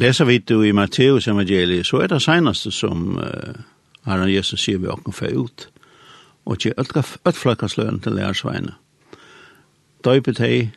[0.00, 3.58] Leser vi det i Matteus evangeliet, så er det seneste som uh,
[4.08, 5.66] Herren Jesus sier vi åkken for ut,
[6.48, 8.72] og ikke alt flakkasløn til lærersveiene.
[10.04, 10.70] Døypet hei,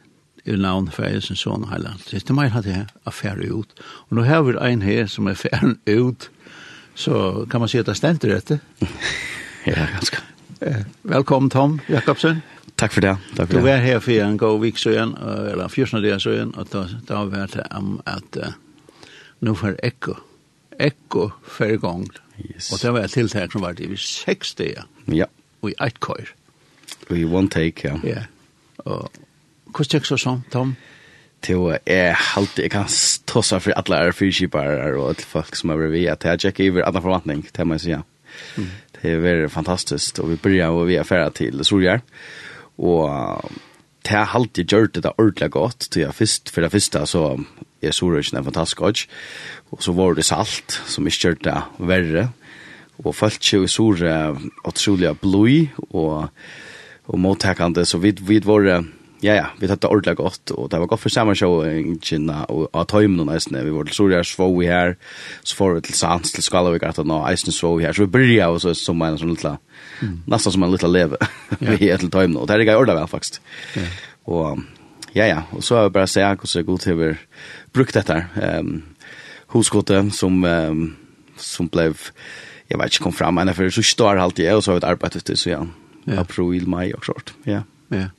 [0.44, 2.04] i navn Færesens son og heiland.
[2.12, 3.70] Det er meg at jeg affære ut.
[4.10, 6.30] Og nå har vi en her som er ferdig ut,
[6.96, 8.60] så kan man si at det stender dette.
[9.72, 10.20] ja, ganske.
[11.04, 12.44] Velkommen Tom Jakobsen.
[12.76, 13.16] Takk for det.
[13.38, 13.64] Takk for det.
[13.64, 17.24] Du var her for en god vik søren, eller 14 så igjen, og da, da
[17.24, 18.52] var det om at uh,
[19.44, 20.16] nu får ekko.
[20.82, 22.08] Ekko før gang.
[22.40, 22.72] Yes.
[22.74, 24.88] Og det var et tiltak som var det i seks dager.
[25.12, 25.28] Ja.
[25.62, 26.34] Og i eit køyr.
[27.10, 28.00] Og i one take, ja.
[28.08, 28.24] Ja.
[28.86, 29.12] Og
[29.74, 30.76] hvordan tjekk så sånn, Tom?
[31.44, 35.74] Til var jeg halte, jeg kan ståsa for alle er fyrkipare og til folk som
[35.74, 38.02] er ved at jeg tjekker over andre forvantning, det må jeg si, ja.
[38.56, 38.72] Mm.
[38.96, 42.02] Det er veldig fantastisk, og vi börjar å vi er ferdig til Solgjær.
[42.78, 43.52] og
[44.04, 47.24] det har alltid gjort det ordentlig godt, til jeg først, for det første så
[47.84, 49.06] er sorøkene en fantastisk godt,
[49.72, 52.26] og så var det salt, som ikke gjør det verre,
[53.04, 54.18] og følte seg i sorø
[54.68, 56.30] utrolig blod, og,
[57.08, 58.84] og mottakende, så vi, vi var
[59.24, 61.96] Ja, ja, vi tatt det ordentlig godt, og det var godt for samme show i
[62.04, 63.62] Kina, og av tøymen og eisene.
[63.64, 64.98] Vi var til Soria Svå vi her,
[65.48, 67.96] så får vi til Sands, til Skalavik, at nå eisen Svå vi her.
[67.96, 69.54] Så vi bryr jo så, som en sånn lilla,
[70.02, 70.18] mm.
[70.34, 71.20] nesten som en lilla leve,
[71.70, 73.40] vi er til tøymen, og det er ikke ordentlig vel, faktisk.
[73.80, 73.86] Ja.
[74.34, 74.66] Og
[75.14, 77.12] ja, ja, og så har vi bare sett hvordan det er god til vi
[77.74, 78.18] brukt dette.
[78.36, 78.74] Um,
[79.54, 80.82] Hosgåte som, um,
[81.38, 81.94] som ble,
[82.68, 84.90] jeg vet ikke, kom fram, men for så står alt og så har vi et
[84.90, 85.62] arbeid, så ja,
[86.20, 87.36] april, mai og sånt.
[87.48, 87.62] Ja,
[87.94, 88.10] ja.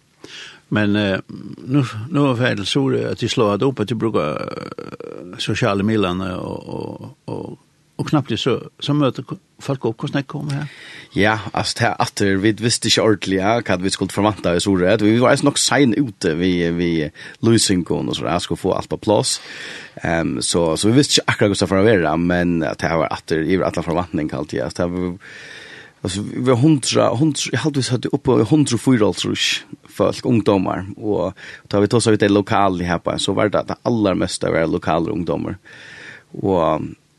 [0.68, 1.18] Men eh,
[1.64, 4.54] nu nu har det så att de slår upp att de brukar
[5.38, 7.58] sociala medierna och och och
[7.96, 9.24] och knappt det så så möter
[9.58, 10.66] folk upp kostnader kommer här.
[11.12, 15.00] Ja, alltså det åter vi visste inte ordentligt ja, vad vi skulle förvänta oss ordet.
[15.00, 18.88] Vi var nog sen ute vi vi losing kon och så där skulle få allt
[18.88, 19.40] på plats.
[19.94, 23.12] Ehm um, så så vi visste inte akkurat vad det var men att det var
[23.12, 24.60] åter i alla förväntningar alltid.
[24.60, 24.70] Ja.
[24.76, 25.18] det var
[26.04, 30.86] Alltså vi har hundra, hundra, jag hade sett upp på hundra fyralsrush folk, ungdomar.
[30.96, 31.32] Och
[31.68, 34.50] tar vi tossa ut det lokal här på så var det att det allra mesta
[34.50, 35.56] var lokala ungdomar.
[36.32, 36.74] Och,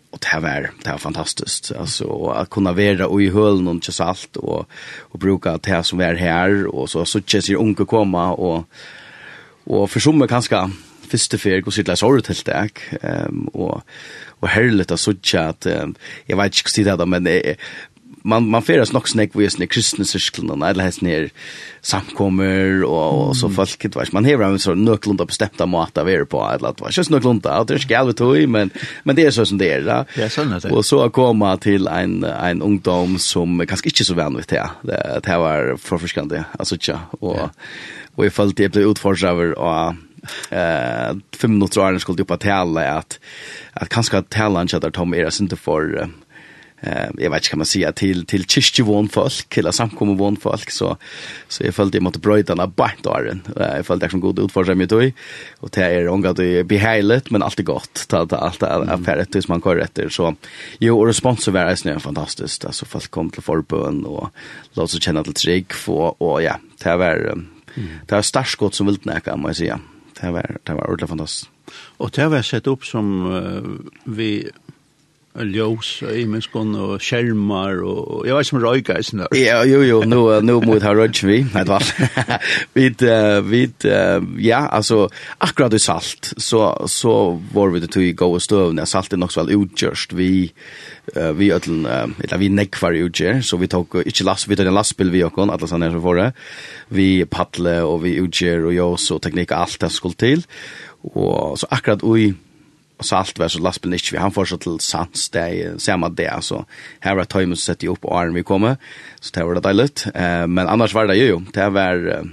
[0.09, 1.71] och det här var, det här var fantastiskt.
[1.79, 4.69] Alltså att kunna vara och i höll någon just allt och,
[4.99, 6.65] och bruka det här som är här.
[6.65, 8.69] Och så så tjej sig unga komma och,
[9.63, 10.71] och för som är ganska
[11.09, 12.69] första fyr, går sitt läsare till det
[13.01, 13.81] ehm och
[14.39, 15.65] och härligt att sådja att
[16.25, 17.27] jag vet inte hur det men
[18.25, 21.29] man man feras nok snack vi snack kristna cirkeln och alla häst ner
[21.81, 26.03] samkommer och och så folk det vet man hevra en sån nöklunda bestämt att mata
[26.03, 28.69] vi på eller att vara just nöklunda att det ska vi men
[29.03, 30.69] men det är så som det är då ja såna det.
[30.69, 35.19] Och så komma till en en ungdom som kanske inte så vän vid det det
[35.23, 37.49] det var förfriskande alltså tja och
[38.15, 39.93] och i fall det blev utforskare och
[40.49, 43.19] eh fem minuter skulle upp att tala att
[43.73, 46.09] att kanske att tala inte att Tom är inte för
[46.81, 50.97] eh jag vet inte kan man säga till till kyrkjevån folk eller samkommovån folk så
[51.47, 55.11] så jag följde mot bröderna Bartaren jag följde som god utforskare mig då
[55.59, 59.25] och det är ånga det behärligt men allt är gott ta ta allt är affärer
[59.25, 60.35] tills man kör efter så
[60.79, 64.29] jo och responsen var är snö fantastiskt alltså folk kom till förbön och
[64.73, 67.37] låt oss känna till trygg få och ja det var
[68.05, 69.79] det var starkt gott som vilt näka man säga
[70.21, 71.49] det var det var ordentligt fantastiskt
[71.97, 73.31] och det var sett upp som
[74.03, 74.51] vi
[75.43, 79.27] ljós, imenskon og skjermar og jeg vet som røyka i sinne.
[79.35, 81.89] Ja, jo, jo, nå, nå mot her røyka vi, et fall.
[82.77, 82.87] vi,
[83.51, 83.61] vi,
[84.45, 85.05] ja, altså,
[85.43, 87.15] akkurat i salt, så, så
[87.53, 90.29] var vi det tog i gå og støvne, salt er nok så vel utgjørst, vi,
[91.39, 95.11] vi ødlen, eller vi nekvar utgjør, så vi tok ikke last, vi tok en lastbil
[95.13, 96.31] vi okon, alle sann er som forre,
[96.95, 100.47] vi paddle og vi utgjør og jås og teknikk alt det som skulle til,
[101.13, 102.31] og så akkurat i,
[102.97, 106.09] och så allt var så lastbil inte vi han får så till sans där samma
[106.09, 106.65] det alltså
[106.99, 108.77] här var timern sett ju upp arm vi kommer
[109.19, 112.25] så det var det dåligt eh men annars var det ju det var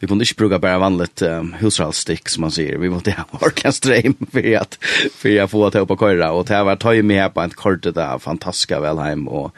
[0.00, 2.78] vi kunde inte bruka bara vanligt um, husrallstick som man säger.
[2.78, 4.78] Vi måste ha orkestrem för att,
[5.14, 6.32] för att få att hoppa köra.
[6.32, 9.28] Och det här var tog mig här på ett kort där fantastiska välheim.
[9.28, 9.52] Och,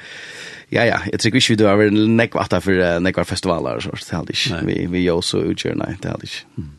[0.68, 3.80] ja, ja, jag tycker inte vi har varit nekvata för nekvar festivaler.
[3.80, 4.66] Så det hade inte.
[4.66, 6.36] Vi, vi gör så utgör, nej, det hade inte.
[6.58, 6.70] Mm.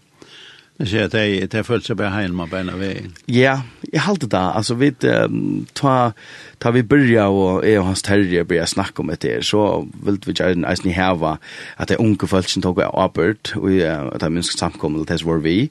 [0.78, 3.14] Men så att det er følt seg här hemma på beina vägen.
[3.28, 3.62] Ja,
[3.94, 6.12] jag halte det alltså vi um, ta
[6.60, 10.34] ta vi börja och är og hans terje byrja snacka om det så vil vi
[10.34, 11.38] gjerne eisen i här
[11.78, 13.70] at det unga folk som tog arbeid och
[14.16, 15.70] at det minst samkommer det var vi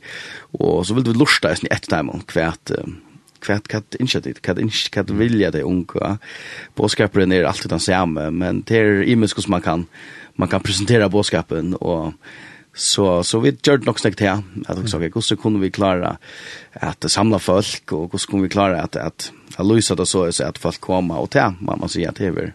[0.52, 2.70] och så vil vi lusta ni ett om kvärt
[3.40, 6.18] kvært kat initiativ kat initiativ kat vilja det unga
[6.76, 9.86] boskapen er alltid den samme men det er imisk som man kan
[10.36, 12.12] man kan presentera boskapen och
[12.74, 16.16] Så så vi gjorde nok snägt här att också vi hur kunde vi klara
[16.72, 20.58] att samla folk och hur skulle vi klara att att att lösa det så att
[20.58, 22.52] folk komma och ta man man ser att det är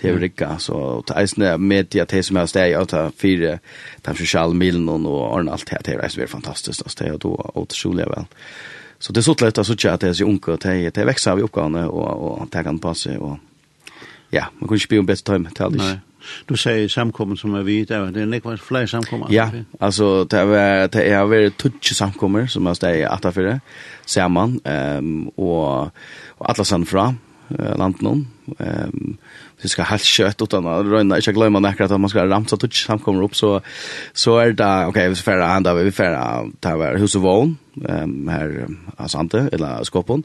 [0.00, 3.58] det är rika så det är media te som är där jag tar fyra
[4.02, 7.50] tar social milen och och allt det här det är fantastiskt att det är då
[7.54, 8.24] otroligt väl.
[8.98, 11.36] Så det är så lätt att så att det är så unga det det växer
[11.36, 13.38] vi uppgifterna och och ta kan passa och
[14.34, 16.00] ja, man kunne ikke bli en bedre time, det det
[16.48, 19.26] Du säger samkommen som är vid, det är nekva fler samkommer.
[19.30, 19.50] Ja,
[19.80, 23.60] alltså det är, det är väl tutsch samkommer som jag steg att för det,
[24.06, 25.90] ser man, um, och,
[26.38, 27.14] och alla sen fra
[27.60, 28.26] uh, landen.
[28.58, 29.16] Um,
[29.62, 32.86] vi ska helt kött utan att röna, inte glömma näkrat att man ska ramsa tutsch
[32.86, 33.60] samkommer upp, så,
[34.12, 37.22] så är det, okej, okay, vi färra handa, vi färra, det här var hus och
[37.22, 38.66] vån, um, här,
[38.96, 40.22] alltså inte, eller skåpen,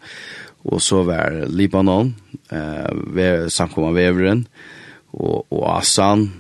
[0.66, 2.16] og så var Libanon,
[2.52, 4.48] eh, ved, samkommet Veveren,
[5.14, 6.34] og, og Asan,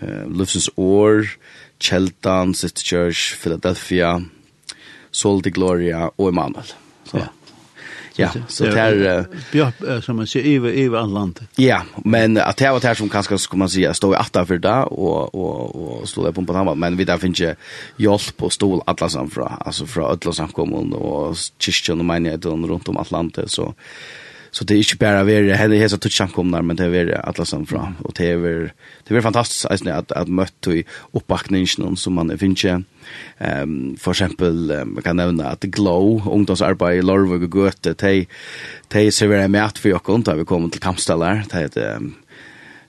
[0.00, 1.26] eh, Lufsens År,
[1.80, 4.20] Cheltan City Church, Philadelphia,
[5.14, 6.72] Sol de Gloria og Emmanuel
[7.04, 7.26] Så, ja.
[8.16, 11.46] Ja, så där björ som man ser över över allt land.
[11.56, 14.58] Ja, men att det var det som kanske ska man säga står i åtta för
[14.58, 17.54] där och och och stod där på på men vi där finns ju
[17.96, 22.96] hjälp och stol alla samfra, alltså från alla samkommande och kyrkan och menigheter runt om
[22.96, 23.74] Atlanten så
[24.54, 27.66] Så det är inte bara vi henne så touch samkomnar men det är alla som
[27.66, 28.72] fram och det är
[29.04, 32.84] det är fantastiskt alltså att att möta i uppbackningen som man finner
[33.38, 38.26] ehm för exempel man kan nämna att glow ungdomsarbete i Larvik och Göte te
[38.88, 42.00] te serverar med för jag där vi kommer till kampställar det är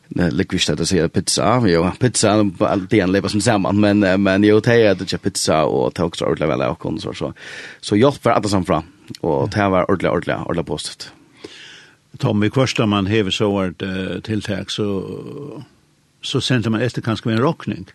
[0.08, 1.64] Nej, likvist att säga pizza.
[1.68, 2.44] Jo, pizza
[2.90, 6.26] det en lever som samman, men men jo det är det pizza och tåg så
[6.26, 7.34] ordentligt väl och så så.
[7.82, 8.84] Så jag för alla som fram
[9.22, 11.12] och det var ordla ordentligt ordentligt postet.
[12.18, 15.64] Tommy Kvarsta man hever så vart uh, tilltag så
[16.22, 17.86] så sände man efter kanske en rockning.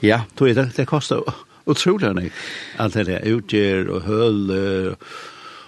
[0.00, 1.22] Ja, då är det det kostar
[1.64, 2.32] otroligt mycket.
[2.76, 4.50] Allt det där utger och höll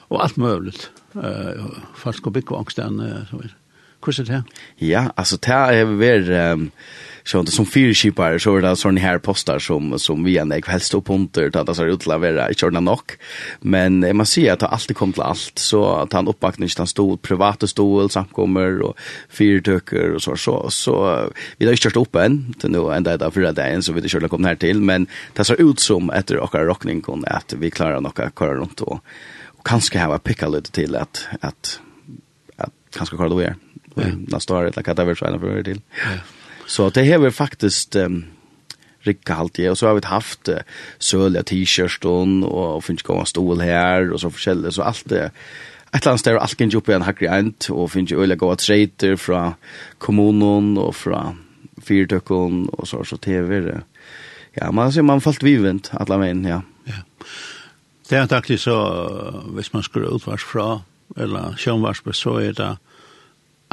[0.08, 0.90] och allt möjligt.
[1.14, 1.66] Eh uh,
[1.96, 2.86] fast går big angst uh,
[3.30, 3.61] så vidare.
[4.06, 4.42] Hur ser det?
[4.76, 6.70] Ja, alltså det er väl Um,
[7.24, 10.70] så som fyra skipar så är det sån här postar som som vi än är
[10.70, 13.18] helst upp under att det ser ut att vara inte
[13.60, 17.66] men man ser att allt kommer till allt så att han uppbackning han stod privata
[17.66, 21.28] stol samkommer och fyrtöcker och så så så
[21.58, 24.00] vi har inte kört upp en till nu ända där för det än så vi
[24.00, 27.52] det skulle komma här till men det ser ut som efter och rockning kon att
[27.52, 29.04] vi klarar nog att köra runt och,
[29.46, 31.80] och kanske ha picka lite till att att
[32.56, 33.54] att kanske köra då är
[33.94, 35.80] nästa år eller vad det vill för till.
[36.66, 38.24] Så det har vi faktiskt um,
[39.00, 40.62] rikka halt og så har vi haft uh,
[40.98, 45.30] sølja t-shirt og finnes gåa stol her og så forskjellig, så alt det
[45.94, 48.54] Et eller annet sted, alt kan jobbe en hakker ent, og finnes jo øyla gåa
[48.56, 49.58] treiter fra
[49.98, 51.34] kommunen og fra
[51.84, 53.82] fyrtøkken og så, så TV.
[54.56, 56.62] Ja, man ser man falt vivent, alle veien, ja.
[56.88, 57.02] ja.
[58.08, 58.78] Det er takk så,
[59.52, 60.80] hvis man skulle utvars fra,
[61.16, 62.70] eller sjønvars, så er det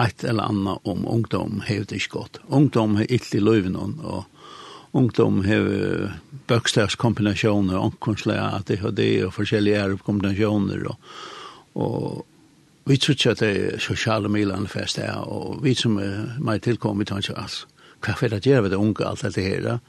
[0.05, 2.39] ett eller annat om ungdom har det inte gått.
[2.47, 4.23] Ungdom har inte i løyven, och
[4.91, 6.13] ungdom har
[6.47, 10.99] bøkstavskombinasjoner, omkonslega, att det har det, och forskjelliga kombinationer och,
[11.73, 12.25] och
[12.83, 17.07] vi tror att det är sociala milan fest här och vi som är meg tillkommit
[17.07, 17.67] vi tar ikke alls.
[18.01, 19.79] Hva er det gjør det unge, alt dette her,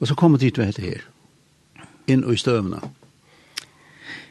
[0.00, 1.04] og så kommer dit med dette her,
[2.06, 2.80] inn i støvnene.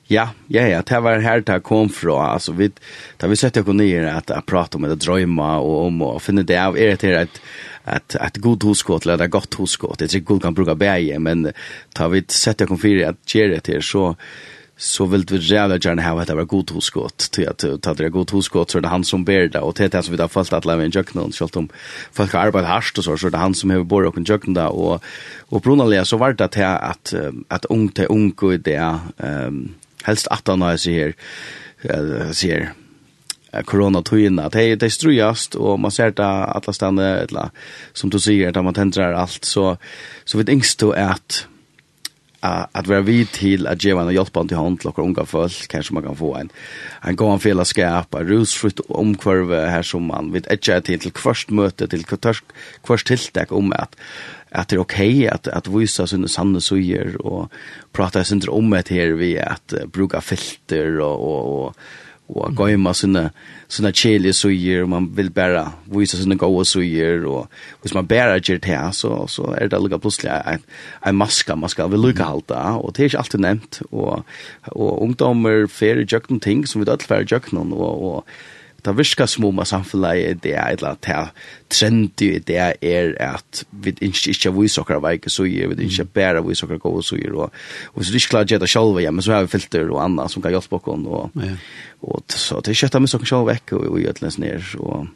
[0.07, 2.67] Ja, ja, ja, det var her det kom fra, altså vi,
[3.17, 6.43] da vi sette oss ned at jeg prata om det drömma og om å finne
[6.45, 7.41] det av, er det til at
[7.85, 9.99] at at god huskot eller det godt huskot.
[9.99, 11.53] Det är god kan bruka bäge men
[11.93, 14.15] tar vi sätta kom för att ge det så
[14.77, 18.09] så vill vi jävla gärna ha att det var god huskot till att ta det
[18.09, 20.53] god huskot så det han som ber det och det är så vi har fått
[20.53, 21.69] att lämna en jöknon så att om
[22.11, 24.53] folk har arbetat harst och så så det han som har bor och en jöknon
[24.53, 25.03] där och
[25.49, 27.13] och Brunalia så vart det att
[27.47, 29.69] att ung till ung och det ehm
[30.05, 31.13] helst att han har sig här
[32.33, 32.73] ser
[33.65, 37.49] corona at det det strujast og man ser det alla stedene, eller,
[37.93, 39.45] som du säger att man tendrer allt.
[39.45, 39.77] Så,
[40.25, 41.47] så vet yngst då att
[42.71, 46.03] att vara vid till att ge en hjälp till hand och unga folk, kanske man
[46.03, 46.49] kan få en,
[47.01, 51.87] en god fellesskap, en rusfritt omkvarve här som man vet ett till till hvert möte
[51.87, 52.03] till
[52.87, 53.95] hvert tilltäck om att
[54.55, 57.51] att det är okej okay att att visa sina sanna sujer och
[57.91, 61.75] prata inte om det här vi att uh, bruka filter och och och
[62.27, 63.29] och gå in med sina
[63.67, 67.47] sina chili sujer man vill bara visa sina goda sujer och
[67.81, 70.61] hvis man bara gör det här så så är det lika plötsligt en
[71.01, 74.25] en maska man ska väl lucka halta och det är inte alltid nämnt och
[74.65, 78.25] och ungdomar för jökna ting som vi då för jökna och och
[78.85, 81.41] det virker som om at samfunnet det er et eller annet
[81.73, 86.07] trendy det er at vi ikke ikke viser vi sokker veik så gjør vi ikke
[86.17, 87.59] bare viser sokker gå så gjør og,
[87.93, 90.01] og hvis er ikke klarer å gjøre det selv hjemme, så har vi filter og
[90.03, 91.53] annet som kan hjelpe oss og, ja.
[92.01, 94.73] og, så det er ikke kjøttet med sokker selv vekk og, og gjør det ned
[94.79, 95.13] og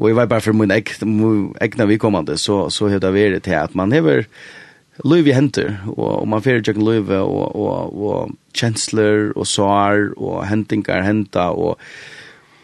[0.00, 3.74] Og jeg var bare for min egna vikommande, så, så hevde jeg vært til at
[3.76, 4.22] man hever
[5.04, 10.12] løyv i henter, og, og man fyrir tjøkken løyve, og, og, og kjensler, og sår,
[10.16, 11.80] og hentingar henta, og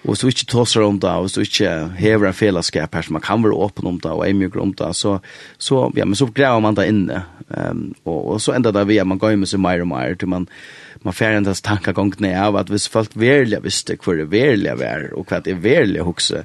[0.07, 3.03] Og hvis du ikke tåser om det, og hvis du ikke hever en fellesskap her,
[3.03, 5.19] så man kan være åpen om det, og er mye om det, så,
[5.59, 7.25] så, ja, men så greier man det inne.
[7.51, 10.15] Um, og, og så enda det vi at man går med seg mer og mer,
[10.15, 10.47] til man,
[11.03, 15.45] man färendas tankegången av att hvis folk verliga visste hur det verliga var och vad
[15.45, 16.45] det verliga också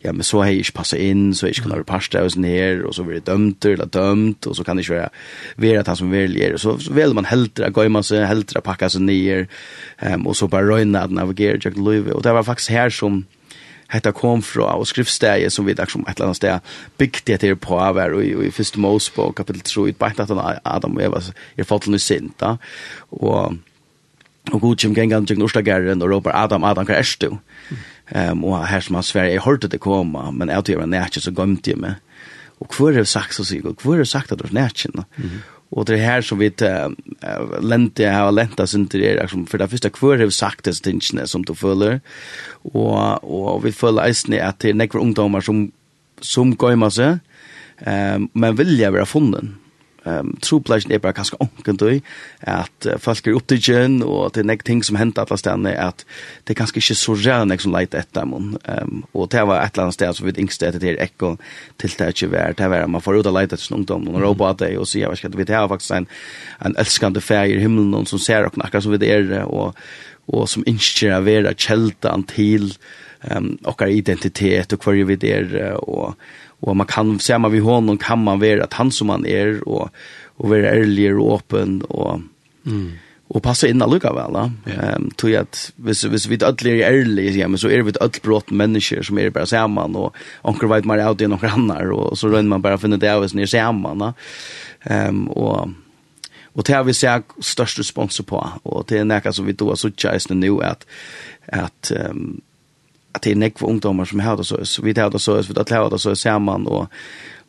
[0.00, 2.82] ja men så har jag inte passat in så jag kan ha pasta och ner
[2.82, 5.10] och så blir det dömt eller dömt och så kan det inte vara
[5.56, 8.90] vara att han som verliga så, så vill man hellre gå man sig hellre packa
[8.90, 9.48] sig ner
[10.02, 13.24] um, och så bara röjna att navigera Jack Louis och det var faktiskt här som
[13.92, 17.78] hetta kom fra og skriftstæje som vi liksom et eller annet sted bygde etter på
[17.80, 20.32] avær og, og i første Mosebok kapittel 3 i bænt at
[20.64, 21.20] Adam og Eva
[21.56, 22.56] er falt noe sint da.
[23.10, 23.58] Og
[24.50, 27.38] Og god kjem gengan til Norstageren og råper Adam, Adam, hva er du?
[28.12, 30.90] Um, og her som han sverre, jeg hørte det komme, men jeg tror jeg var
[30.90, 32.00] nætje, så gømte jeg meg.
[32.60, 34.56] Og hva er det sagt, så sier jeg, hva er det sagt at du er
[34.56, 34.90] nætje?
[34.92, 36.92] Mm Og det er her som vi uh,
[37.64, 40.84] lente, jeg har lenta sin til det, for det første hva er det sagt disse
[40.84, 42.02] tingene som du føler.
[42.74, 45.70] Og, og vi føler eisne at det er nekve ungdommer som,
[46.20, 47.24] som gømmer seg,
[47.86, 49.54] um, men vilja være funnen
[50.04, 52.00] um, tropleggen er bare ganske ångent i,
[52.48, 56.04] at uh, folk er opptidgen, og det er nek ting som henter alle stedene, at
[56.46, 58.40] det er ganske ikke så rær nek som leit etter ehm
[58.72, 61.34] Um, og det var et eller annet sted som vi yngste etter til ekko
[61.80, 64.22] til det ikke var, det var man får ut og leit etter sin ungdom, og
[64.22, 66.08] råpa det, og sier, jeg vet ikke, det har faktisk en,
[66.64, 69.76] en elskande fær i himmelen, som ser akkurat som vi det er, og,
[70.32, 72.72] og som ikke er vera kjeldan til,
[73.30, 76.14] um, och identitet och hur vi där och
[76.60, 79.68] och man kan se man vi honom kan man vara att han som man är
[79.68, 79.88] och
[80.24, 82.20] och vara ärlig och öppen och
[82.66, 82.92] mm
[83.34, 84.52] och passa in alluga väl va.
[84.66, 87.92] Ehm tror jag att vis vis vi alla är ärliga ja men så är vi
[88.00, 91.90] alla brott människor som är bara samman och onkel vet man out i några annar
[91.90, 94.14] och så rör man bara finna det av sig samman va.
[94.82, 95.68] Ehm och
[96.54, 99.76] och det har vi sett störst respons på och det är näka som vi då
[99.76, 100.86] så chans nu att
[101.46, 102.40] att um,
[103.12, 105.90] att det är nekva ungdomar som har det så vi har det så vi har
[105.90, 106.92] det så samman och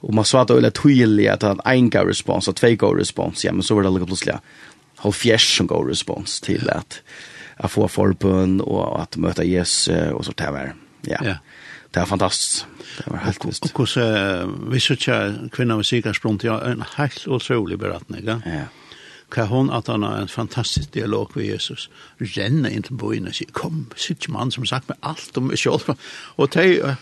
[0.04, 3.46] och man svarar eller tydligt att han en go respons och två go respons.
[3.46, 4.36] Ja men så var det lite plötsligt
[5.04, 7.02] hur fjärs som go respons till att
[7.58, 11.18] att få förbön och att möta Jesus och så där var ja.
[11.24, 11.36] Ja.
[11.92, 12.66] Det är fantastiskt
[12.98, 13.72] det var helt visst.
[13.74, 14.02] och så
[14.72, 18.40] vi så tjä kvinnor med sig har ja en helt otrolig berättning ja
[19.34, 21.90] hva hon at han har en fantastisk dialog med Jesus,
[22.20, 25.62] renner inn til boina og sier, kom, sitt mann som sagt med alt om meg
[25.62, 25.96] selv.
[26.38, 26.96] Og de,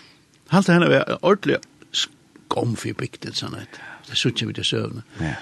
[0.51, 1.61] halte henne var ordentlig
[1.91, 5.05] skom for bygden, sånn at det suttje vi til søvne.
[5.21, 5.37] Ja.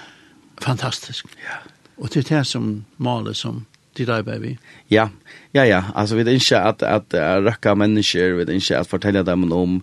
[0.60, 1.30] Fantastisk.
[1.42, 1.60] Ja.
[2.00, 3.64] Og det er det som maler som
[3.98, 4.56] de der baby.
[4.90, 5.08] Ja,
[5.54, 5.82] ja, ja.
[5.94, 9.52] Altså, vi er ikke at, at, at røkka mennesker, vi er ikke at fortelle dem
[9.52, 9.82] om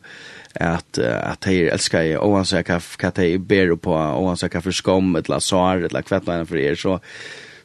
[0.59, 4.53] at at dei elskar jeg, og han sier hva dei ber på, og han sier
[4.53, 6.97] hva for skom, et la sår, et la kvettnøyene for er, så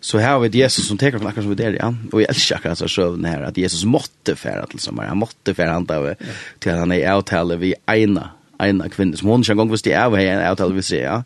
[0.03, 1.93] så her har vi Jesus som tar oss akkurat som vi der ja.
[2.13, 5.07] Og jag elskar akkurat så sjøvn her at Jesus måtte færa til sommar.
[5.07, 6.17] Han måtte færa han där
[6.59, 8.31] till han er avtalet vi eina
[8.63, 11.23] eina kvinna som hon gång visst det är här en avtal vi ser ja.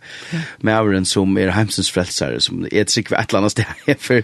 [0.60, 4.22] Med avren som er heimsens frelsare som er et ett sig ett annat ställe för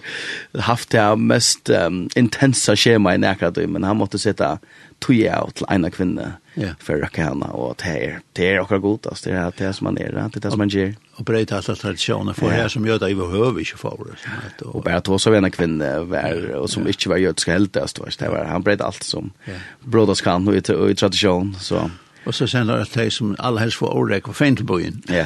[0.59, 4.59] haft det mest um, intensa skjema i näkrat men han måtte sätta
[4.99, 6.75] tog jeg av til ena kvinne yeah.
[6.79, 9.97] för rakana och det är det är också gott att det är det som man
[9.97, 12.99] är det är det som man gör och bröt alla traditioner för här som gör
[12.99, 13.97] det överhuvud inte för
[14.59, 18.09] det och bara två så vänner kvinnor var och som inte var judiska heltast var
[18.19, 19.31] det var han bröt allt som
[19.79, 20.55] brodas kan och
[20.91, 21.89] i tradition så
[22.25, 25.25] och så sen det det som alla helst för ordet och fint på in ja.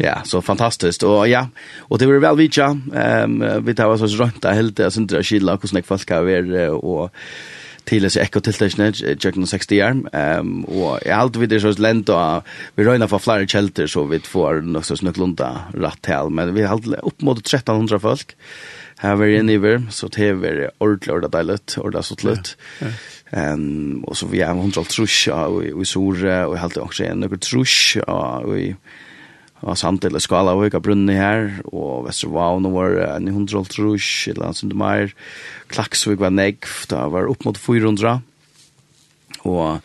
[0.00, 1.02] Ja, så fantastiskt.
[1.02, 4.76] Och ja, och det var väl vi ja, Ehm vi tar oss runt där helt
[4.76, 7.10] där sen där skilla hur snäck fast ska vara och
[7.88, 11.74] til oss disse ekotiltakene, Jørgen og 60 hjem, um, og jeg alt vidt er så
[11.78, 12.46] lent, og
[12.78, 16.66] vi røyner for flere kjelter, så vi får nok så snøklunda rett til, men vi
[16.68, 18.36] har opp mot 1300 folk,
[19.04, 22.36] her var jeg niver, så det var ordentlig, ordet deilig, ordet så Ja,
[22.86, 22.94] ja.
[23.34, 27.14] Um, og så vi har hundra trus og vi sore, og jeg har alltid også
[27.18, 28.68] nøkker trus og vi...
[28.70, 29.02] Og,
[29.64, 34.28] Og samt eller skala og høyga brunni her, og Vestervavn var en hundre 900 trusk,
[34.28, 35.14] eller annet som meir.
[35.72, 38.18] Klaksvig var negv, da var opp mot 400.
[39.48, 39.80] Og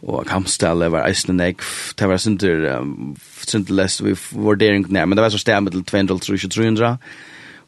[0.00, 1.66] og Kampstall var eisne negv,
[2.00, 3.12] det var sinter, um,
[3.44, 6.94] sindur lest vi vurdering nær, men det var så stemmet til 200 trusk og 300.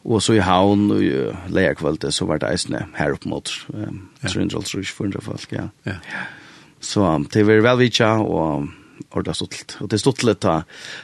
[0.03, 1.11] Og så i havn og i
[1.53, 1.75] leia
[2.11, 5.69] så var det eisne her opp mot um, 300 trusk, 400 folk, ja.
[5.87, 5.99] ja.
[6.81, 8.71] Så um, det var vel vitja, og
[9.13, 10.63] ordentlig stått Og det er stått litt ta,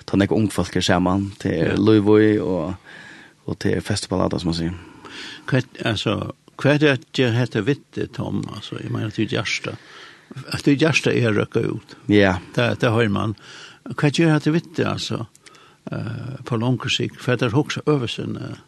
[0.08, 1.76] ta nek ungfolk er sammen, til ja.
[1.78, 2.74] Løyvøy og,
[3.48, 4.76] og til festivaler, som man sier.
[5.48, 6.18] Hva, altså,
[6.58, 8.42] hva er det at jeg heter Vitte, Tom?
[8.54, 9.76] Altså, jeg mener til Gjersta.
[10.52, 11.96] At det Gjersta er røkket ut.
[12.12, 12.36] Ja.
[12.54, 13.36] Det, det har man.
[13.88, 15.22] Hva er det at jeg Vitte, altså,
[15.92, 17.20] uh, på langere sikt?
[17.22, 18.58] For det er også øvelsen, uh,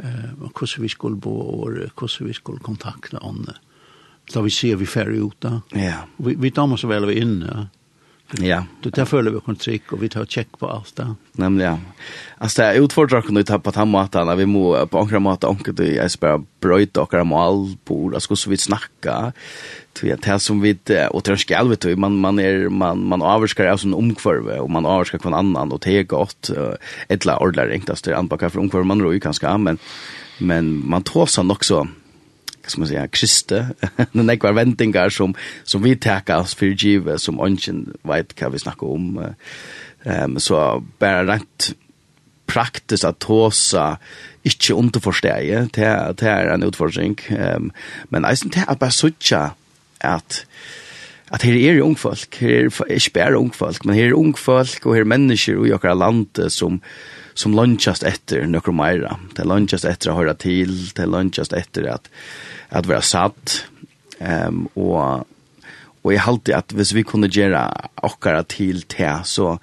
[0.00, 3.58] uh, hvordan vi skulle bo, og hvordan vi skulle kontakte andre.
[4.30, 5.58] Da vi ser vi færre ut da.
[5.74, 6.04] Ja.
[6.22, 7.66] Vi, vi damer så vel vi inne,
[8.38, 8.60] Ja.
[8.80, 11.14] Du tar føler vi kon trick och vi tar check på alt där.
[11.32, 11.78] Nemlig, ja.
[12.38, 15.44] Altså, det er utfordret å ta på den att alla vi må på ankra mat
[15.44, 19.32] anka det är spär brøyte akkurat kram all på det ska så vi snacka.
[19.94, 20.78] Tror jag det som vi
[21.10, 24.70] och det skjell, vet du man man er, man man avvarsker av sånn omkvarve og
[24.70, 26.50] man avvarsker hver annan og det er är gott
[27.08, 29.78] ettla ordlar ringtast det er anpacka for omkvarve man rör kanskje, men
[30.38, 31.86] men man tåser nok så
[32.66, 33.68] ska man säga kriste
[34.12, 38.52] den ekvar ventingar väntingar som som vi tar oss för givet som onchen vet kan
[38.52, 39.18] vi snacka om.
[40.04, 41.74] Ehm um, så bara rätt
[42.46, 43.98] praktiskt att tåsa
[44.42, 47.16] inte underförståje det det är en utfordring.
[47.28, 47.72] Ehm um,
[48.08, 49.50] men nästan det är bara såcha
[50.00, 50.46] att
[51.32, 54.34] at her er ung folk, her er ikke bare ung folk, men her er ung
[54.36, 56.80] folk og her er mennesker i akkurat landet som,
[57.34, 59.16] som lunchast etter nokre meira.
[59.36, 62.10] Det lunchast etter å høyra til, det lunchast etter at
[62.70, 63.64] at vera satt.
[64.20, 65.26] Ehm um, og
[66.00, 67.66] og eg halti at hvis vi kunne gjera
[68.08, 69.58] okkara til te så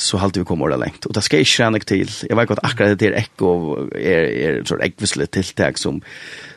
[0.00, 1.06] så halt vi kommer ordentlig lengt.
[1.06, 2.12] Og det skal jeg ikke renne til.
[2.28, 5.98] Jeg vet godt akkurat det er ekko og er, er sånn ekvisle tiltak som,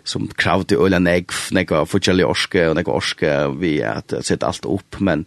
[0.07, 4.99] som krav til øl og negg, negg orske og orske vi at sette alt opp,
[5.01, 5.25] men,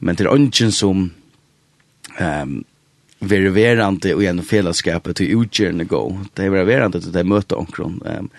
[0.00, 1.04] men det er ønsken som
[2.18, 2.56] um,
[3.18, 6.18] ververande och gjennom fellesskapet till utgjørende gå.
[6.34, 8.02] Det är ververande att det möter onkron.
[8.18, 8.30] Um,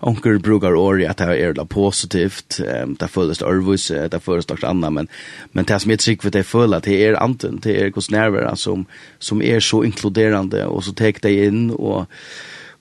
[0.00, 2.60] onkel brukar ori at det är positivt.
[2.82, 5.08] um, det följs örvus, det följs något annat men
[5.52, 8.56] men det som är trick for det föll att det er anten, det är kostnärvera
[8.56, 8.86] som
[9.18, 12.06] som är så inkluderande och så tar det in och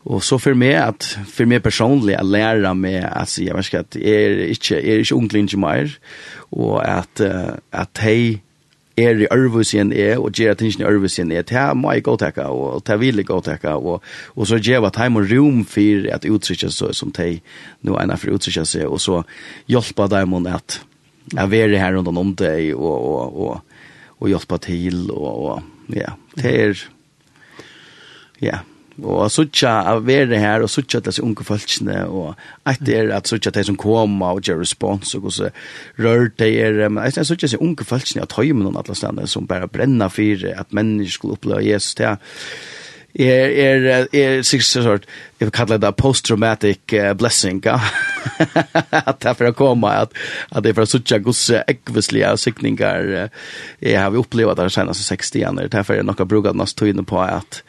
[0.08, 3.84] Och så för mig att för mig personligen att lära mig att säga vad ska
[3.90, 5.98] det är inte är inte ikke mer
[6.52, 7.22] och att
[7.72, 8.45] att hej
[8.98, 12.06] er i ørvus igjen er, og gjør tingene i ørvus igjen er, det må jeg
[12.08, 14.04] gå teka, og det vil jeg gå teka, og,
[14.36, 17.40] og så gjør at jeg må rom for at uttrykja seg som de,
[17.84, 19.24] nå er for uttrykja seg, og så
[19.72, 20.80] hjelpa dem om at
[21.34, 23.82] jeg være her rundt om deg, og, og, og,
[24.22, 26.88] og hjelpa til, og, og ja, det er,
[28.40, 28.64] ja, yeah.
[29.04, 32.36] Og suttja av være her, og suttja disse unge folkene, og
[32.70, 35.52] et er at suttja de som kommer og gjør respons, og hvordan
[36.00, 38.96] rør de er, men jeg synes suttja disse unge folkene at høy med noen alle
[38.96, 42.18] stedene som bare brenner for at mennesker skulle oppleve Jesus til
[43.20, 45.06] er er er six sort
[45.40, 47.80] if kallar det post traumatic uh, blessing ja.
[48.92, 50.10] At det for koma at
[50.52, 53.30] at det for sucha gus ekvisliga sikningar
[53.82, 57.22] jeg har upplevt det senaste 60 år därför är er nokka brukat nästa tiden på
[57.22, 57.64] at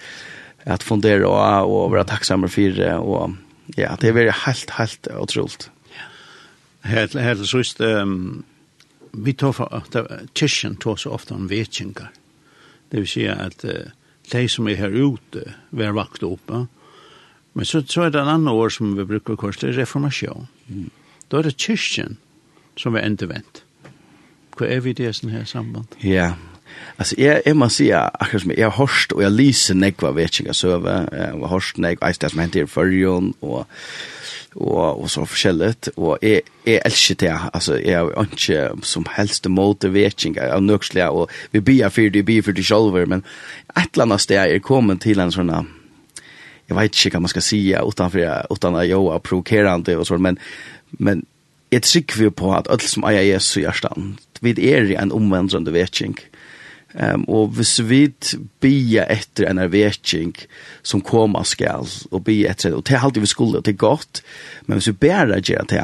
[0.66, 3.30] att fundera och, og være tacksamma för det och
[3.76, 5.70] ja, det är veldig helt helt otroligt.
[5.92, 6.88] Ja.
[6.88, 8.42] Helt helt så um,
[9.12, 9.96] vi tar för att
[10.34, 12.10] kyrkan tar så ofta om vetchingar.
[12.90, 13.70] Det vill säga att uh,
[14.32, 16.66] de som är här ute var vakt uppe.
[17.52, 20.48] Men så, så er det en annen år som vi brukar kors, det er reformation.
[20.66, 20.90] Mm.
[21.28, 22.16] Då er det kyrkan
[22.76, 23.26] som er ändå
[24.56, 25.86] Hva er är vi det i det här samband?
[26.00, 26.34] Ja,
[26.96, 30.54] Alltså jag är man säga akkurat som jag hörst och jag lyser nekva vet inte
[30.54, 31.08] så över
[31.40, 33.68] jag hörst nek i det som händer för ju och
[34.54, 39.80] och och så förskället och är är älskar det alltså är inte som helst emot
[39.80, 43.22] det vet inte av nöxliga och vi ber för det ber för det själva men
[43.74, 45.66] ett annat steg är kommen till en såna
[46.66, 50.06] jag vet inte vad man ska säga utan för utan att jag är provocerande och
[50.06, 50.38] så men
[50.90, 51.26] men
[51.70, 55.12] ett trykker vi på att alt som jag är så hjertan, vi er är en
[55.12, 56.16] omvändande vetching.
[56.18, 56.35] Mm
[56.96, 58.06] Um, og hvis vi
[58.64, 60.32] bia etter en ervetjing
[60.80, 63.74] som kommer skal, og bia etter det, og det er alltid vi skulle, og det
[63.74, 64.22] er godt,
[64.64, 65.82] men hvis vi bærer gjør det,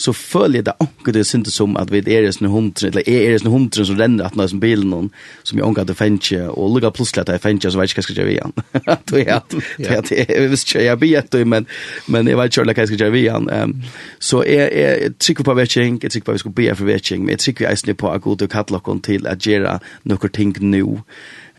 [0.00, 3.04] så føler jeg det anker det synes som at vi er i sånne hundre, eller
[3.04, 5.10] er i sånne hundre som renner at noen bilen noen,
[5.44, 7.92] som jeg anker at det fengt, og lukka plutselig at jeg fengt, så vet jeg
[7.92, 8.54] ikke hva jeg skal gjøre igjen.
[9.10, 11.66] Det er at, det er at jeg visste ikke, jeg blir etter, men,
[12.06, 13.50] men jeg vet ikke hva jeg skal gjøre igjen.
[13.50, 13.74] Um,
[14.22, 17.24] så jeg, jeg trykker på vetting, jeg trykker på at vi skal be for vetting,
[17.24, 21.00] men jeg trykker eisne på at god og kattlokken til at gjøre noen ting nå.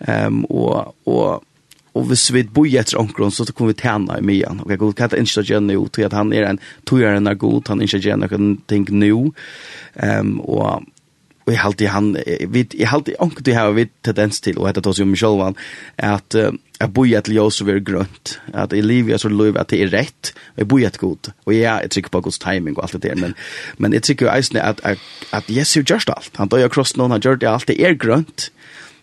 [0.08, 1.44] Um, og, og
[1.92, 4.64] og hvis vi bor etter omkron, så kommer vi tjene i myen.
[4.64, 7.68] Ok, god, kan jeg ikke gjøre noe, til at han er en togjørende er god,
[7.68, 9.20] han er ikke gjøre noen ting nå.
[10.00, 10.88] Um, og,
[11.44, 12.14] og jeg halte han,
[12.54, 15.60] vi, jeg halte omkron til her, vi tendens til, og dette tar seg om selv,
[16.00, 19.60] at uh, jeg bor etter ljøs og er grønt, at i livet er så lov
[19.60, 22.40] at det er rett, og jeg bor etter god, og jeg, jeg trykker på gods
[22.42, 23.36] timing og alt det der, men,
[23.84, 25.04] men jeg trykker jo eisende at, at,
[25.36, 28.48] at Jesus gjør alt, han døy av krossen, han gjør det alt, det er grønt,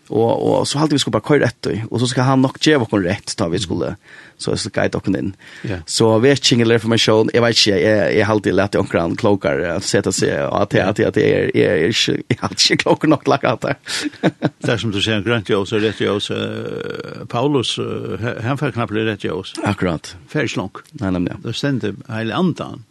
[0.09, 2.83] og, og så halte vi skulle bare køyre etter, og så skal han nok gjøre
[2.83, 3.95] våkon rett, da vi skulle
[4.39, 5.31] så jeg skal guide docken inn.
[5.67, 5.81] Yeah.
[5.89, 8.77] Så vi er ikke ingen mig jeg vet ikke, jeg, jeg har alltid lett i
[8.77, 11.87] omkring klokar att sätta sig att att att är jeg,
[12.27, 13.75] är inte klokar nog lagat där.
[14.21, 16.35] Det Det er som du säger grönt jag så rätt jag så
[17.27, 17.79] Paulus
[18.41, 19.61] han får knappt rett jo, så.
[19.63, 20.15] Akkurat.
[20.27, 20.77] Færdig slunk.
[20.91, 21.33] Nei, nemlig.
[21.43, 22.83] Det stendte hele andan.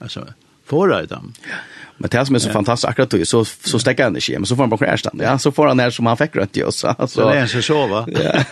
[0.00, 0.24] altså,
[0.66, 1.34] forrøyden.
[1.48, 1.60] Ja.
[1.98, 4.56] Men det som är så fantastiskt akkurat då så så stäcker han inte men så
[4.56, 5.22] får han bara erstand.
[5.22, 6.76] Ja, så får han när som han fick rätt i oss.
[6.76, 8.08] Så så det är så va?
[8.10, 8.42] Ja.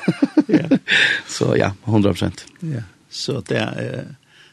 [1.27, 2.33] Så ja, 100%.
[2.61, 2.81] Ja.
[3.11, 4.05] Så det är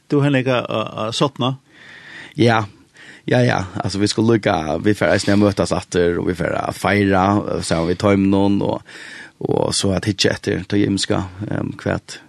[0.07, 1.55] du Henrik har sottna.
[2.33, 2.65] Ja,
[3.25, 3.65] Ja, ja.
[3.73, 7.75] Alltså vi skulle lycka, vi får ens när mötas åter och vi får fira så
[7.75, 8.81] har vi tar någon och
[9.37, 12.19] och så att hitta efter till Jimska ehm kvärt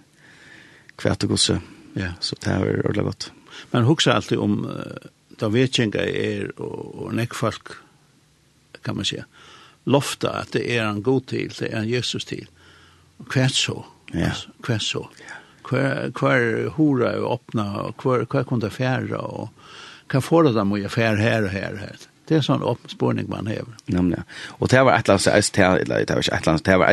[0.95, 1.59] kvärt och gosse.
[1.93, 3.31] Ja, så det är ordentligt gott.
[3.71, 4.69] Men huxar alltid om
[5.39, 7.75] da vetjenga er, og, og nekkfalk,
[8.85, 9.25] kan man säga,
[9.85, 12.47] lofta at det er en god til, det er en Jesus til.
[13.17, 13.79] Hvert så,
[14.13, 14.31] ja.
[14.59, 15.05] Hva hvert så.
[15.65, 19.49] Hver, hver hora er åpna, og hver, hver kunne færa, og
[20.11, 22.05] hva får det dem å gjøre færa her og her og her.
[22.25, 23.73] Det er sånn oppspårning man hever.
[23.91, 24.23] Ja, ja.
[24.59, 26.89] Og det var ett lands det var et eller annet, det var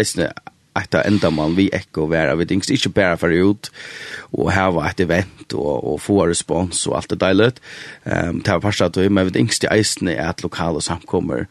[0.73, 3.73] att ända man vi ekko vera vi tänks inte bara för ut
[4.21, 7.61] och ha ett event och och få respons och allt det där lut.
[8.05, 11.47] Ehm ta passa att vi med vi tänks det isen är att lokala samkommer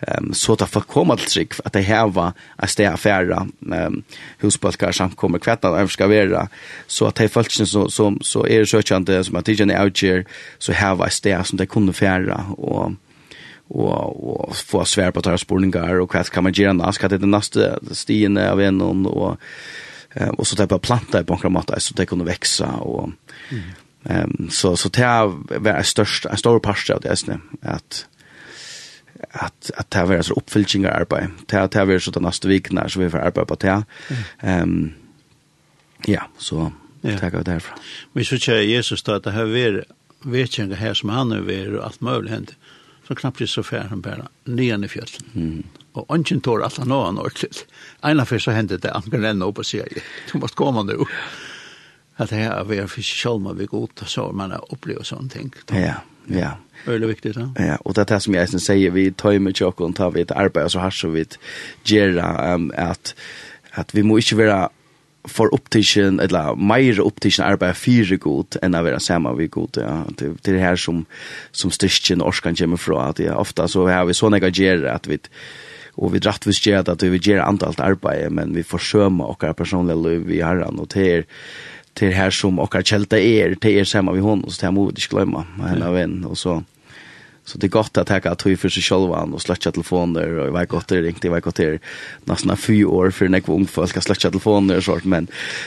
[0.00, 3.46] ehm så att för komma till sig att det här var att det är färra
[3.72, 4.02] ehm
[4.38, 6.48] husbalkar samkommer kvätta av ska vara
[6.86, 10.24] så att det folk så som så är det sökande som att det är outjer
[10.58, 12.92] så här var det som det kunde färra och
[13.70, 17.26] og, og få svær på tar spurningar og vad kan man göra nästa kan det
[17.26, 19.38] nästa stien av en og och
[20.38, 23.12] og så typ planta i bankra matta så det kunne veksa og
[23.50, 23.62] ehm
[24.04, 24.40] mm.
[24.40, 28.06] um, så så det er är størst en stor part av det är at
[29.32, 32.74] at att det er så uppfyllningar arbeid Det er det er så den nästa veckan
[32.74, 33.84] när så vi får arbeid på det.
[34.42, 34.94] Ehm um,
[36.08, 36.72] ja, så
[37.04, 37.18] Ja.
[37.18, 37.74] Tack av därför.
[38.12, 39.84] Vi så Jesus då att det här är
[40.22, 42.54] vetjande här som han nu är och allt möjligt händer
[43.08, 45.30] så knappt så fær han bara nyan i fjällen.
[45.34, 45.62] Mm.
[45.92, 47.66] Och ungen tår att han har ordentligt.
[48.02, 49.88] Ena för så hände det att han rände upp och säger,
[50.32, 50.98] du måste komma nu.
[52.16, 55.54] Att det här er för själva vi går och så man har upplevt sånt ting.
[55.70, 55.94] Ja,
[56.26, 56.58] ja.
[56.86, 57.54] Öle viktigt, ja.
[57.58, 60.10] Ja, och det är som jag sen säger, vi tar ju med chock och tar
[60.10, 61.24] vi ett arbete så här så vi
[61.84, 63.14] gärna um, att,
[63.70, 64.70] att vi måste vara
[65.26, 70.02] for upptischen eller mer upptischen arbeid fire god enn å være sammen vi god ja.
[70.18, 71.04] det, det er her som,
[71.52, 75.08] som styrken og orskan kommer fra at ja, ofta så har vi så gjerere at
[75.08, 75.20] vi
[75.94, 80.02] og vi dratt vi skjer at vi gjør antalt arbeid men vi forsømmer okkar personlige
[80.02, 81.26] liv i herren og det er
[81.94, 84.88] det er her som okkar kjelta er det er sammen vi hånden så det må
[84.88, 86.60] vi ikke glemme henne av en og så
[87.44, 90.46] Så det är gott att ta att tog för sig själva och släcka telefoner och
[90.46, 91.80] jag vet gott det ringt, jag vet gott det är
[92.24, 95.26] nästan fyra år för när ung folk att släcka telefoner och sånt men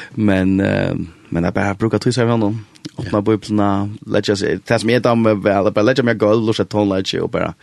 [0.10, 0.96] men uh,
[1.30, 2.66] men jag bara brukar tog sig av honom
[2.98, 6.66] öppna bubblorna lägga sig det tas mig dem väl bara lägga mig gå och låta
[6.66, 7.54] tonlight och bara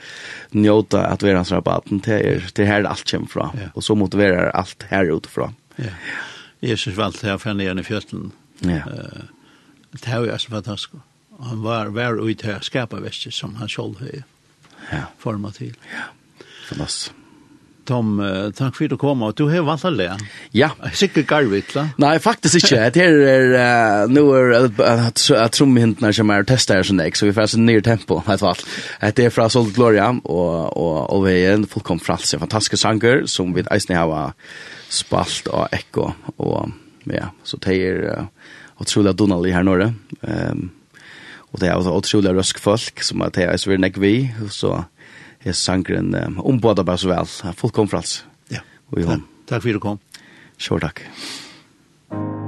[0.50, 3.94] njóta att vi är hans rabatten till er, det här allt kommer från och så
[3.94, 5.55] motiverar allt här utifrån.
[5.77, 5.85] Ja.
[6.61, 8.70] Jesus valt här för ner i fjöten Ja.
[8.70, 8.83] uh,
[9.90, 10.94] Det här är ju så fantastiskt
[11.40, 14.23] han var var ut her skapa vest som han själv har
[14.90, 15.05] ja.
[15.18, 15.75] Forma til.
[15.92, 16.09] Ja.
[16.68, 17.12] Fantastisk.
[17.85, 20.07] Tom, uh, takk for at du kom, og du har valgt alle.
[20.57, 20.70] Ja.
[20.97, 21.83] Sikkert garvet, la?
[22.01, 22.87] Nei, faktisk ikke.
[22.94, 25.03] Det er, uh, nå er, uh,
[25.53, 28.44] tror vi som er testet her sånn jeg, så vi får en ny tempo, helt
[28.44, 28.64] valgt.
[29.18, 32.40] Det er fra Sol Gloria, og, og, og vi er en fullkom fralse.
[32.40, 34.33] Fantastiske sanger, som vi eisen har
[34.88, 36.73] spalt og ekko, og
[37.12, 38.49] ja, så det er uh,
[38.81, 39.77] utrolig at Donald her nå,
[40.25, 40.64] um,
[41.54, 44.14] Og det er også utrolig røsk folk, som at det er så veldig vi,
[44.50, 44.82] så
[45.44, 47.54] er sangren um, ombåda bare så vel.
[47.54, 48.24] Folk kom fra oss.
[48.50, 50.02] Ja, takk, takk for at du kom.
[50.58, 51.04] Sure, takk.
[52.10, 52.43] Takk.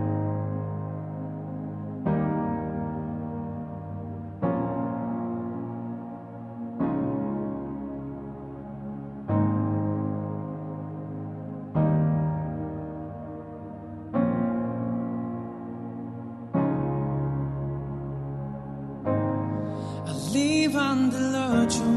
[20.97, 21.93] vandler tro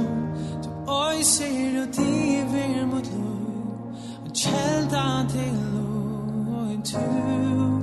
[0.64, 3.94] Du øyser og diver mot lov.
[4.26, 7.82] Og kjelda til lov og en tur.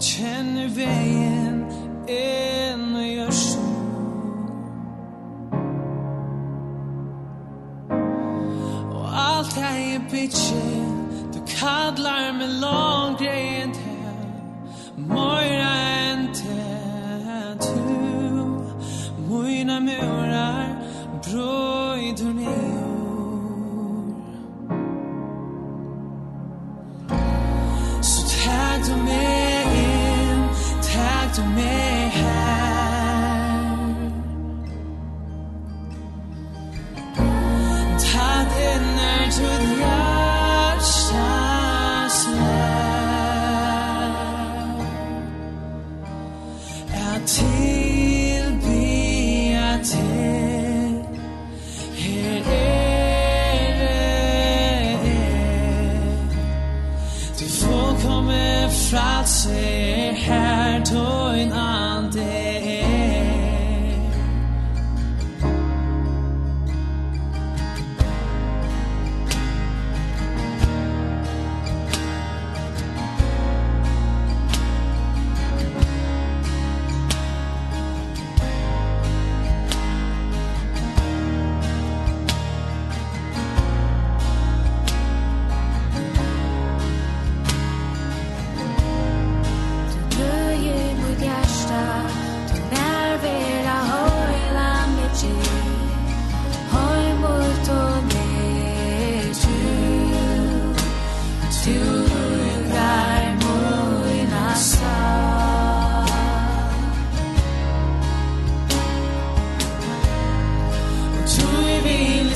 [0.00, 1.64] Kjenner veien
[2.08, 2.91] en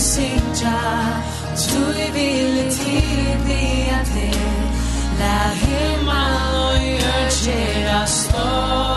[0.06, 0.78] sinja
[1.66, 4.28] Tui vil tidi a te
[5.20, 6.22] La hima
[6.66, 8.95] oi urgera stoi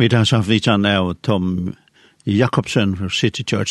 [0.00, 1.74] Vi tar samvittan av Tom
[2.24, 3.66] Jakobsen fra City Church.